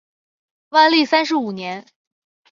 [0.69, 1.85] 万历三十五年。